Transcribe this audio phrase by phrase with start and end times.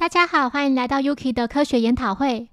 [0.00, 2.48] 大家好，欢迎来到 Yuki 的科学研讨会。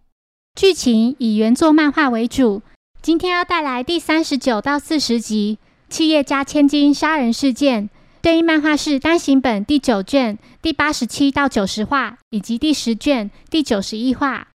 [0.54, 2.62] 剧情以原作漫画为主，
[3.02, 5.58] 今天要带来第三十九到四十集
[5.90, 7.86] 《企业家千金杀人事件》，
[8.22, 14.50] 对应漫画是单行本第九卷第八十七到九十话，以及第十卷第九十一话。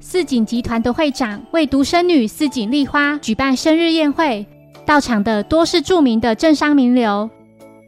[0.00, 4.44] 四井集团的会长为独生女四井丽花举办生日宴会，
[4.84, 7.30] 到场的多是著名的政商名流。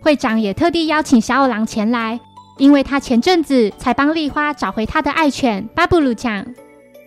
[0.01, 2.21] 会长也特地邀请小五郎前来。
[2.61, 6.45] 因为他前阵子才帮丽花找回他的爱犬巴布鲁讲，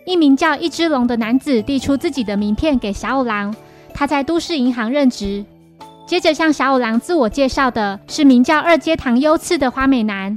[0.04, 3.54] 一名叫一只龙的男子递出自己的名片给小五郎，
[3.94, 5.44] 他在都市银行任职。
[6.08, 10.36] 接着向小五郎自我介绍的是名叫二阶堂优次的花美男，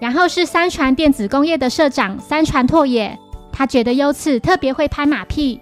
[0.00, 3.16] 然后是三船电子工业的社长三船拓也，
[3.52, 5.60] 他觉得优次特别会拍马屁。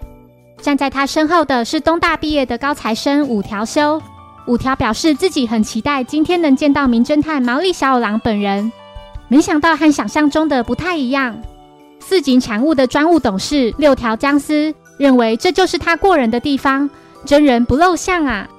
[0.63, 4.01] 站在他身后的是东大毕业的高材生五条修，
[4.47, 8.71] 五条表示自己很期待今天能见到名侦探毛利小五郎本人。
[9.29, 11.41] 没想到和想象中的不太一样。
[11.99, 16.89] 四井产物的专务董事六条僵尸认为这就是他过人的地方，
[17.25, 18.49] 真人不露相啊。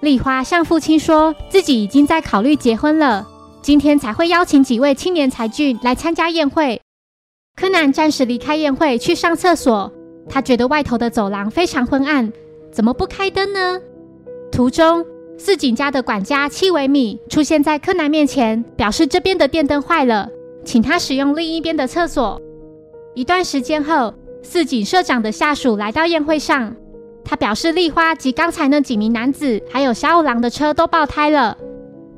[0.00, 3.26] 丽花向父亲说自己已经在考虑结婚了，
[3.62, 6.80] 今天才会邀请几位青年才俊来参加宴会。
[7.54, 9.92] 柯南暂时离开宴会去上厕所，
[10.28, 12.32] 他觉得外头的走廊非常昏暗，
[12.72, 13.78] 怎么不开灯呢？
[14.50, 15.04] 途中。
[15.42, 20.28] 四井家的管家七尾米出现在柯南面前，表示这边的电灯坏了，
[20.66, 22.38] 请他使用另一边的厕所。
[23.14, 26.76] 一段时间后，四井社长的下属来到宴会上，
[27.24, 31.56] 他表示丽花及刚才那几名男子还有小五郎的车都爆胎了。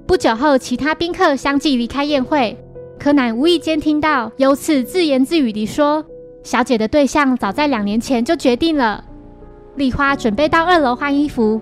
[0.05, 2.59] 不久后，其他宾客相继离开宴会，
[2.99, 6.05] 柯南无意间听到优次自言自语地说
[6.43, 9.05] ：“小姐的对象早在两年前就决定了。”
[9.77, 11.61] 丽花准备到二楼换衣服。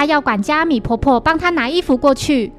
[0.00, 2.50] 他要管家米婆婆帮他拿衣服过去。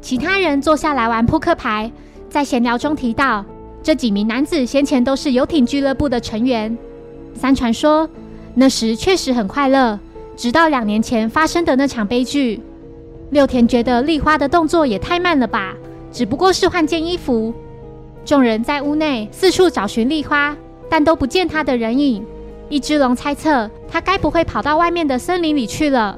[0.00, 1.90] 其他人坐下来玩扑克牌，
[2.28, 3.44] 在闲聊中提到
[3.82, 6.78] 这几名男子先前都是游艇俱乐部的成员。
[7.34, 8.08] 三传说
[8.54, 9.98] 那时确实很快乐，
[10.36, 12.62] 直到两年前发生的那场悲剧。
[13.30, 15.74] 六田觉得丽花的动作也太慢了吧，
[16.12, 17.52] 只不过是换件衣服。
[18.24, 20.56] 众人在屋内四处找寻丽花，
[20.88, 22.24] 但都不见她的人影。
[22.68, 26.16] 一只龙猜测她该不会跑到外面的森林里去了。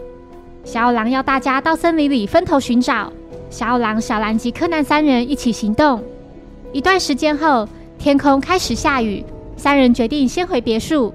[0.65, 3.13] 小五郎要大家到森林里分头寻找。
[3.51, 6.03] 小五郎、小兰及柯南三人一起行动。
[6.73, 7.67] 一段时间后，
[7.99, 9.25] 天空开始下雨，
[9.57, 11.13] 三人决定先回别墅。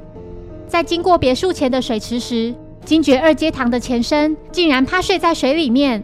[0.68, 6.04] 在经过别墅前的水池时，惊觉二阶堂的前身竟然趴睡在水里面。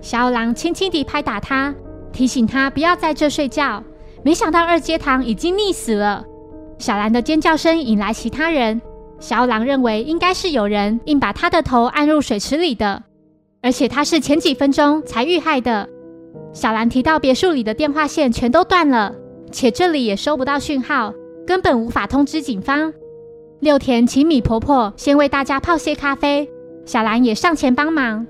[0.00, 1.74] 小五郎轻轻地拍打他，
[2.12, 3.82] 提醒他不要在这睡觉。
[4.22, 6.24] 没想到二阶堂已经溺死了。
[6.78, 8.80] 小兰的尖叫声引来其他人。
[9.20, 13.02] 小狼认为应该是有人硬把他的头按入水池里的，
[13.60, 15.88] 而且他是前几分钟才遇害的。
[16.52, 19.14] 小兰提到别墅里的电话线全都断了，
[19.50, 21.12] 且这里也收不到讯号，
[21.46, 22.92] 根本无法通知警方。
[23.60, 26.48] 六田请米婆婆先为大家泡些咖啡，
[26.84, 28.24] 小兰也上前帮忙。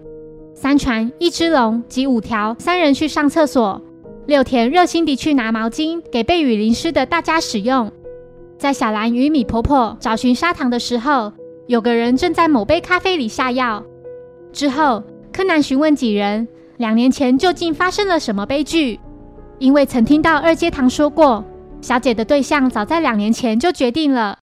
[0.54, 3.80] 三船、一只龙及五条三人去上厕所，
[4.26, 7.92] 六田热心地去拿毛巾给被雨淋湿的大家使用。
[8.58, 11.32] 在小兰与米婆婆找寻砂糖的时候，
[11.68, 13.84] 有个人正在某杯咖啡里下药。
[14.52, 18.98] 之后，柯南询问几人，两年前究竟发生了什么悲剧？
[19.60, 21.44] 因为曾听到二阶堂说过，
[21.80, 24.38] 小姐的对象早在两年前就决定了。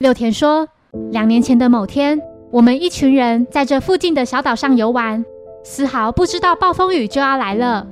[0.00, 0.68] 六田说，
[1.10, 5.24] 两年前的某天，我们一群人在这附近的小岛上游玩，
[5.64, 7.86] 丝毫不知道暴风雨就要来了。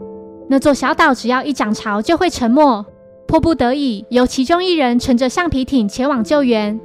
[0.47, 2.85] 那座小岛只要一涨潮就会沉没。
[3.27, 6.79] 迫不得已，由其中一人乘着橡皮艇前往救援。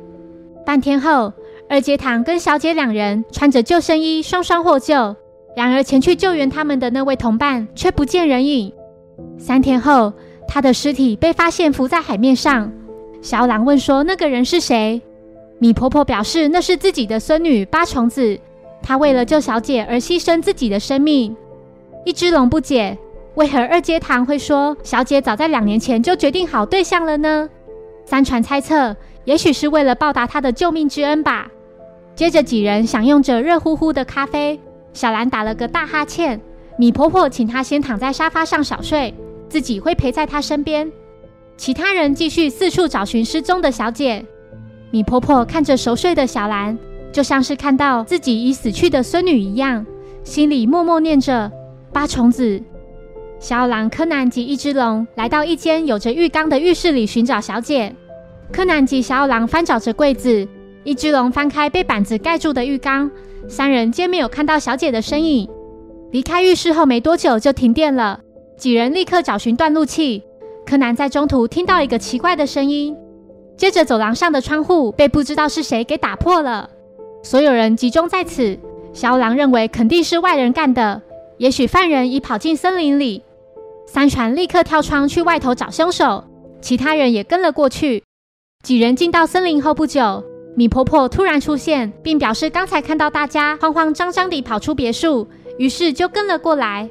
[0.65, 1.33] 半天后，
[1.69, 5.15] 二阶堂跟小姐两人穿着救生衣，双双获救。
[5.55, 8.71] 然而，前去救援他们的那位同伴却不见人影。
[9.37, 10.13] 三天后，
[10.47, 12.71] 他的尸体被发现浮在海面上。
[13.21, 15.01] 小狼问说：“那个人是谁？”
[15.59, 18.39] 米婆婆表示：“那是自己的孙女八重子，
[18.81, 21.35] 她为了救小姐而牺牲自己的生命。”
[22.05, 22.97] 一只龙不解。
[23.39, 27.49] 为何二阶堂会说小姐早在两年前就决定好对象了呢？
[28.03, 28.93] 三传猜测，
[29.23, 31.47] 也许是为了报答他的救命之恩吧。
[32.15, 34.59] 接着几人享用着热乎乎的咖啡，
[34.91, 36.37] 小兰打了个大哈欠。
[36.77, 39.13] 米婆婆请她先躺在沙发上小睡，
[39.47, 40.91] 自己会陪在她身边。
[41.55, 44.25] 其他人继续四处找寻失踪的小姐。
[44.91, 46.77] 米婆婆看着熟睡的小兰，
[47.13, 49.85] 就像是看到自己已死去的孙女一样，
[50.25, 51.49] 心里默默念着
[51.93, 52.61] 八重子。
[53.39, 57.95] 小狼柯南及一只龙来到一间有着浴缸的浴室里寻找小姐。
[58.51, 60.45] 柯南及小狼翻找着柜子，
[60.83, 63.09] 一只龙翻开被板子盖住的浴缸，
[63.47, 65.49] 三人皆没有看到小姐的身影。
[66.11, 68.19] 离开浴室后没多久就停电了，
[68.57, 70.21] 几人立刻找寻断路器。
[70.65, 72.95] 柯南在中途听到一个奇怪的声音，
[73.55, 76.69] 接着走廊上的窗户被不知道是谁给打破了，
[77.23, 78.59] 所有人集中在此。
[78.91, 81.01] 小五郎认为肯定是外人干的，
[81.37, 83.23] 也许犯人已跑进森林里。
[83.91, 86.23] 三船立刻跳窗去外头找凶手，
[86.61, 88.03] 其他人也跟了过去。
[88.63, 90.23] 几人进到森林后不久，
[90.55, 95.27] 米婆婆突然出现，并表示刚才看到大家慌慌张张地跑出别墅，
[95.57, 96.87] 于是就跟了过来。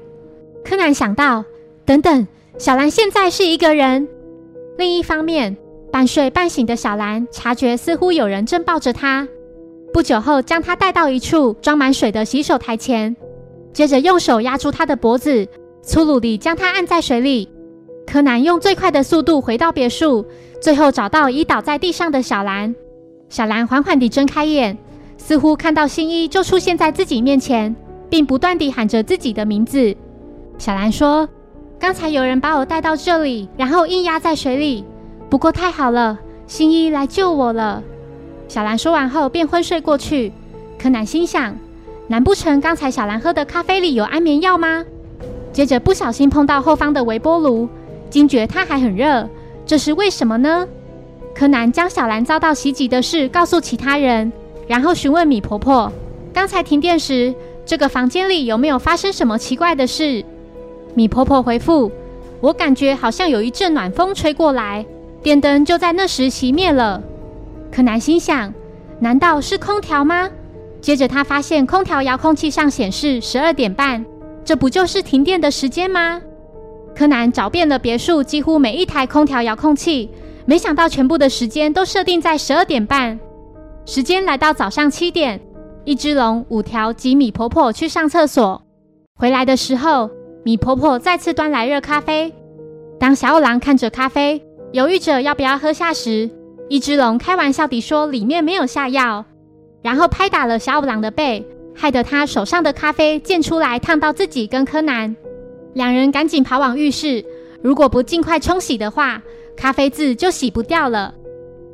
[0.65, 1.45] 柯南想到，
[1.87, 2.27] 等等，
[2.59, 4.09] 小兰现在是一个人。
[4.77, 5.57] 另一方面，
[5.93, 9.29] 半睡半醒的小兰察觉似乎有人正抱着她，
[9.93, 13.15] 不久后将她带到一处装满水的洗手台前，
[13.73, 15.47] 接着用手压住她的脖子。
[15.89, 17.49] 粗鲁地将他按在水里。
[18.07, 20.23] 柯南用最快的速度回到别墅，
[20.61, 22.75] 最后找到已倒在地上的小兰。
[23.31, 24.77] 小兰缓缓地睁开眼，
[25.17, 27.75] 似乎看到新一就出现在自己面前，
[28.11, 29.97] 并不断地喊着自己的名字。
[30.59, 31.27] 小兰说
[31.81, 34.85] ：“刚才有人把我带到这里，然后硬压在水里。
[35.31, 37.83] 不过太好了，新一来救我了。”
[38.47, 40.35] 小兰说完后便昏睡过去。
[40.79, 41.57] 柯南心想：
[42.09, 44.85] 难不成刚才小兰喝的咖啡里有安眠药吗？
[45.59, 47.69] 接着不小心碰到后方的微波炉，
[48.09, 49.29] 惊觉它还很热，
[49.67, 50.65] 这是为什么呢？
[51.35, 54.33] 柯南将小兰遭到袭击的事告诉其他人，
[54.69, 55.93] 然后询问米婆婆，
[56.33, 57.35] 刚才停电时
[57.67, 60.25] 这个房间里有没有发生什么奇怪的事？
[60.95, 61.91] 米婆婆回复
[62.41, 64.87] ：“我感觉好像有一阵暖风吹过来，
[65.25, 67.03] 电灯就在那时熄灭了。”
[67.75, 68.55] 柯南心想：
[69.01, 70.31] 难道是空调吗？
[70.81, 74.07] 接着他发现空调遥控器上显示十二点半。
[74.49, 76.23] 这不就是停电的时间吗？
[76.97, 80.09] 柯南找遍了别墅几乎每一台空调遥控器，
[80.47, 83.21] 没想到全部的时间都设定在十二点半。
[83.85, 85.39] 时间来到早上七点，
[85.85, 88.63] 一只龙、五条及米婆婆去上厕所，
[89.17, 90.09] 回来的时候，
[90.45, 92.33] 米婆婆再次端来热咖啡。
[92.99, 94.43] 当小五郎看着咖啡，
[94.73, 96.31] 犹豫着要不要喝下时，
[96.71, 99.27] 一只龙开玩笑地说：“里面没有下药。”
[99.85, 101.47] 然后拍打了小五郎的背。
[101.81, 105.15] 害得他手上的咖啡溅出来，烫到自己跟柯南。
[105.75, 107.25] 两人赶紧跑往浴室，
[107.63, 109.23] 如果不尽快冲洗的话，
[109.57, 111.15] 咖啡渍就洗不掉了。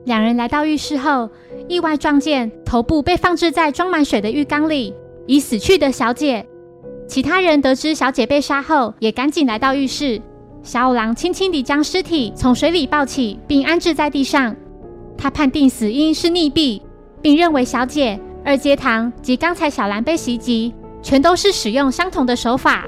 [0.04, 1.30] 两人来到浴室后，
[1.68, 4.92] 意外撞见头部被放置在装满水的浴缸里，
[5.26, 6.44] 已死去的小姐。
[7.08, 10.20] 其他人得知小姐被杀后，也赶紧来到浴室。
[10.62, 14.54] 小五郎轻轻地将尸体从水里抱起，并安置在地上。
[15.16, 16.82] 他判定死因是溺毙，
[17.22, 18.20] 并认为小姐。
[18.44, 22.86] 二阶堂及刚才小兰被袭击，全都是使用相同的手法。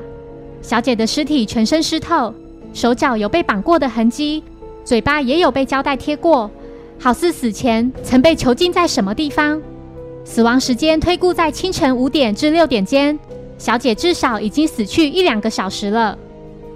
[0.60, 2.32] 小姐的尸体全身湿透，
[2.74, 4.44] 手脚有被绑过的痕迹，
[4.84, 6.50] 嘴巴也有被胶带贴过，
[6.98, 9.60] 好似死前曾被囚禁在什么地方。
[10.24, 13.18] 死亡时间推估在清晨五点至六点间，
[13.56, 16.18] 小姐至少已经死去一两个小时了。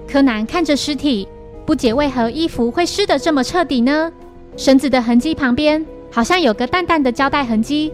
[0.09, 1.29] 柯南看着尸体，
[1.67, 4.11] 不解为何衣服会湿得这么彻底呢？
[4.56, 7.93] 绳子的痕迹旁边好像有个淡淡的胶带痕迹。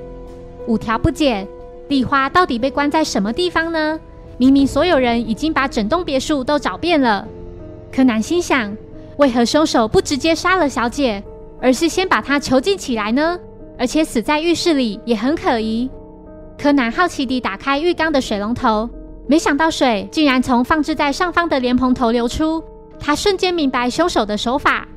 [0.67, 1.47] 五条不解，
[1.89, 3.99] 丽花到底被关在什么地方呢？
[4.39, 7.27] 明明所有人已经把整栋别墅都找遍了。
[7.91, 8.77] 柯南心想，
[9.17, 11.23] 为何凶手不直接杀了小姐，
[11.61, 13.39] 而是先把她囚禁起来呢？
[13.79, 15.89] 而且死在浴室里也很可疑。
[16.59, 18.89] 柯南好奇地打开浴缸的水龙头，
[19.27, 22.63] 没想到水竟然从放置在上方的莲蓬头流出。
[22.99, 24.89] 他瞬间明白凶手的手法。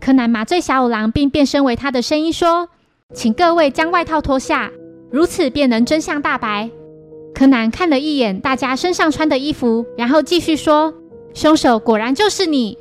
[0.00, 2.68] 柯南麻醉小五郎，并变身为他的声音说
[3.14, 4.70] ：“请各位将外套脱下。”
[5.10, 6.70] 如此便能真相大白。
[7.34, 10.92] 柯南看了一眼大家身上穿的衣服，然后继续说
[11.34, 12.76] ：“凶手果然就是你，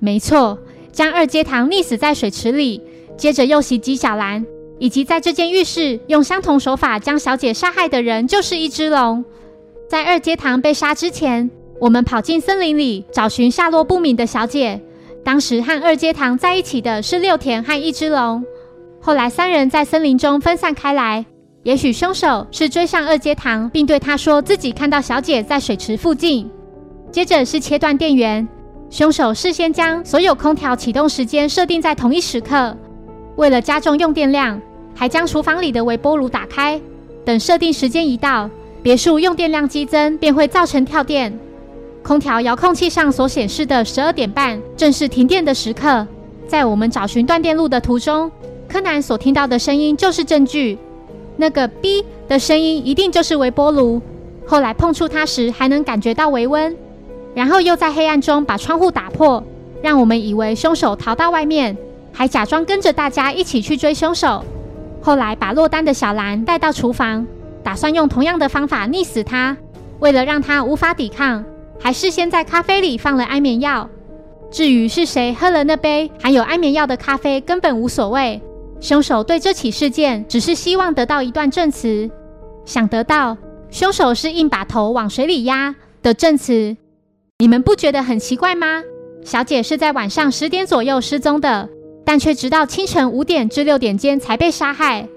[0.00, 0.58] 没错。
[0.90, 2.82] 将二阶堂溺死在水池里，
[3.16, 4.44] 接着又袭击小兰，
[4.78, 9.24] 以及在这间浴室用相同手法将小姐杀害的人，就是一只龙。
[9.88, 11.50] 在二阶堂被杀之前，
[11.80, 14.80] 我们跑进森林里找寻下落不明的小姐。
[15.24, 18.44] 当时和二阶堂在一起的是六田和一只龙。
[19.00, 21.24] 后来三人在森林中分散开来。”
[21.64, 26.50] 也许凶手是追上二阶堂，并对他说自己看到小姐在水池附近。
[27.12, 28.46] 接着是切断电源，
[28.90, 32.76] 凶手事先将所有空调启动时间设定在同一时刻，
[33.36, 34.60] 为了加重用电量，
[34.92, 36.80] 还将厨房里的微波炉打开。
[37.24, 38.50] 等设定时间一到，
[38.82, 41.32] 别墅用电量激增，便会造成跳电。
[42.02, 46.04] 空调遥控器上所显示的十二点半，正是停电的时刻。
[46.48, 48.28] 在我们找寻断电路的途中，
[48.66, 50.76] 柯南所听到的声音就是证据。
[51.42, 54.00] 那个“哔”的声音一定就是微波炉。
[54.46, 56.76] 后来碰触它时还能感觉到微温，
[57.34, 59.42] 然后又在黑暗中把窗户打破，
[59.82, 61.76] 让我们以为凶手逃到外面，
[62.12, 64.44] 还假装跟着大家一起去追凶手。
[65.00, 67.26] 后来把落单的小兰带到厨房，
[67.64, 69.56] 打算用同样的方法溺死她。
[69.98, 71.44] 为了让她无法抵抗，
[71.80, 73.90] 还事先在咖啡里放了安眠药。
[74.52, 78.40] 至于是谁喝了那杯含有安眠药的咖啡，根本无所谓。
[78.82, 82.10] 凶手对这起事件只是希望得到一段证词，
[82.64, 83.38] 想得到
[83.70, 86.76] 凶手是硬把头往水里压的证词。
[87.38, 88.82] 你们不觉得很奇怪吗？
[89.24, 91.68] 小姐是在晚上十点左右失踪的，
[92.04, 95.08] 但却直到清晨五点至六点间才被杀害。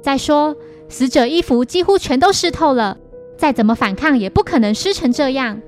[0.00, 0.56] 再说，
[0.88, 2.96] 死者衣服几乎全都湿透了，
[3.36, 5.60] 再怎么反抗也不可能湿成这样。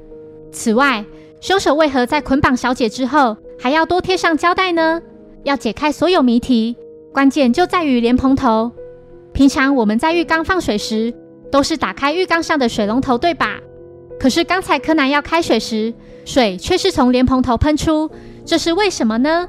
[0.51, 1.05] 此外，
[1.43, 5.03] 凶手为何在捆绑小姐之后还要多贴上胶带呢？
[5.43, 6.75] 要解开所有谜题，
[7.15, 8.73] 关键就在于莲蓬头。
[9.33, 11.15] 平常我们在浴缸放水时，
[11.49, 13.55] 都是打开浴缸上的水龙头，对吧？
[14.19, 15.95] 可是刚才柯南要开水时，
[16.25, 18.11] 水却是从莲蓬头喷出，
[18.45, 19.49] 这是为什么呢？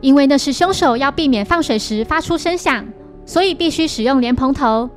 [0.00, 2.86] 因为那是凶手要避免放水时发出声响，
[3.26, 4.88] 所以必须使用莲蓬头。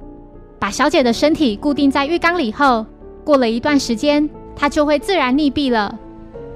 [0.59, 2.85] 把小姐的身体固定在浴缸里后，
[3.23, 5.97] 过了一段时间，它就会自然溺毙了。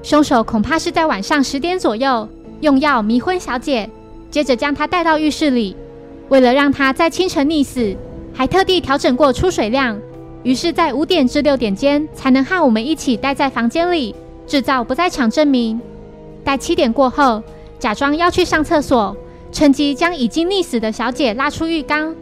[0.03, 2.29] 凶手恐怕是在晚上十点左右
[2.61, 3.89] 用药迷昏小姐，
[4.29, 5.75] 接着将她带到浴室里，
[6.29, 7.95] 为了让她在清晨溺死，
[8.33, 9.99] 还特地调整过出水量，
[10.43, 14.15] 于是，在五点至六点间才能和我们一起待在房间里。
[14.47, 15.79] 制造不在场证明，
[16.43, 17.43] 待七点过后，
[17.77, 19.15] 假装要去上厕所，
[19.51, 22.15] 趁机将已经溺死的小姐拉出浴缸。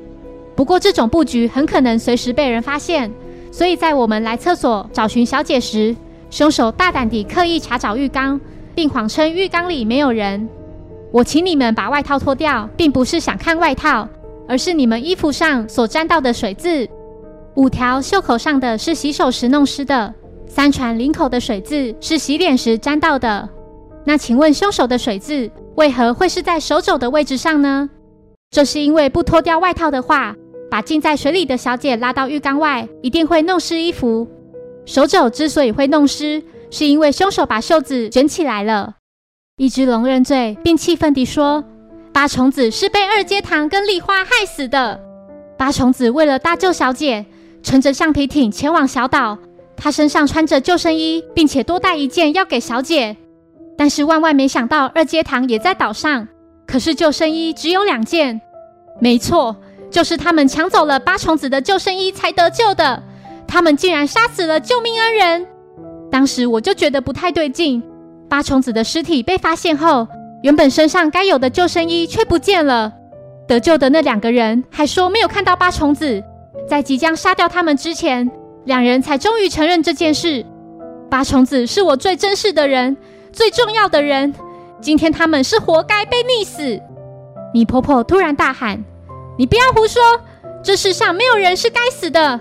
[0.54, 3.10] 不过，这种布局很可能随时被人发现，
[3.50, 5.96] 所以在我们来厕所找寻小姐时，
[6.30, 8.38] 凶手大胆地刻意查找浴缸，
[8.76, 10.50] 并谎称浴缸里没有人。
[11.12, 14.08] 我请你们把外套脱掉，并不是想看外套，
[14.48, 16.88] 而是你们衣服上所沾到的水渍。
[17.56, 20.14] 五条袖口上的是洗手时弄湿的。
[20.48, 23.50] 三船领口的水渍是洗脸时沾到的，
[24.06, 27.90] 那请问凶手的水渍为何会是在手肘的位置上呢？
[28.52, 30.36] 这是因为不脱掉外套的话，
[30.72, 34.28] 把浸在水里的小姐拉到浴缸外，一定会弄湿衣服。
[34.86, 38.96] 手肘之所以会弄湿，是因为凶手把袖子卷起来了。
[39.60, 41.64] 一只龙认罪，并气愤地说
[42.14, 45.00] ：“八重子是被二阶堂跟丽花害死的。
[45.58, 47.26] 八重子为了搭救小姐，
[47.64, 49.36] 乘着橡皮艇前往小岛。”
[49.76, 53.18] 他身上穿着救生衣，并且多带一件要给小姐。
[53.76, 56.28] 但是万万没想到，二阶堂也在岛上。
[56.68, 58.40] 可是救生衣只有两件。
[59.02, 59.56] 没错，
[59.90, 63.02] 就是他们抢走了八重子的救生衣才得救的。
[63.48, 65.48] 他们竟然杀死了救命恩人。
[66.12, 67.82] 当时我就觉得不太对劲。
[68.30, 70.08] 八重子的尸体被发现后，
[70.44, 72.92] 原本身上该有的救生衣却不见了。
[73.48, 76.24] 得救的那两个人还说没有看到八重子。
[76.68, 78.30] 在即将杀掉他们之前。
[78.66, 80.46] 两人才终于承认这件事。
[81.10, 82.98] 八重子是我最珍视的人，
[83.32, 84.34] 最重要的人。
[84.82, 86.78] 今天他们是活该被溺死。
[87.54, 88.84] 米婆婆突然大喊
[89.40, 90.02] ：“你不要胡说！
[90.62, 92.38] 这世上没有人是该死的。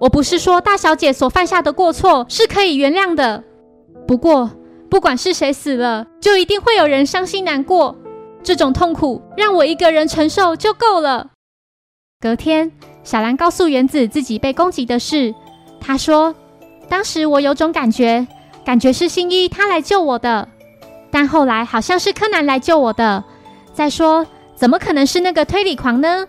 [0.00, 3.44] 我不是说大小姐所犯下的过错是可以原谅的。
[4.08, 4.50] 不过，
[4.90, 7.96] 不管是谁死了，就一定会有人伤心难过。
[8.42, 11.30] 这种痛苦让我一个人承受就够了。”
[12.20, 12.70] 隔天，
[13.02, 15.34] 小兰告诉原子自己被攻击的事。
[15.80, 16.34] 他说
[16.88, 18.26] ：“当时我有种感觉，
[18.64, 20.48] 感觉是新一他来救我的，
[21.10, 23.22] 但后来好像是柯南来救我的。
[23.72, 26.26] 再说，怎么可能是那个推理狂呢？”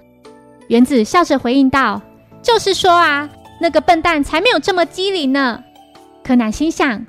[0.68, 2.02] 原子笑着回应道
[2.44, 3.30] ：“就是说啊，
[3.62, 5.64] 那个笨蛋才没有这么机灵呢。”
[6.24, 7.06] 柯南心想：“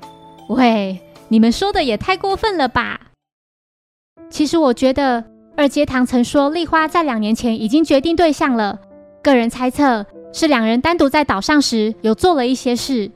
[0.47, 0.97] 喂，
[1.29, 2.99] 你们说的也太过分了吧？”
[4.29, 5.23] 其实我觉得
[5.55, 8.79] 二阶堂曾说丽花在两年前已经决定对象了，
[9.23, 10.05] 个人猜测。
[10.31, 13.09] 是两人单独在岛上时有做了一些事。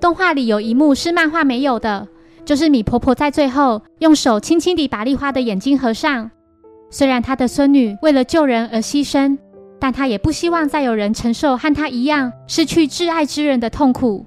[0.00, 2.08] 动画里有一幕是漫画没有的，
[2.44, 6.28] 就是米婆婆在最后用手轻轻地把丽花的眼睛合上。
[6.90, 9.38] 虽然她的孙女为了救人而牺牲，
[9.78, 14.26] 但她也不希望再有人承受和她一样失去挚爱之人的痛苦。